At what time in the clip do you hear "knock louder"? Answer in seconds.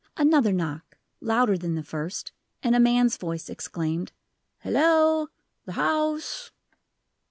0.51-1.55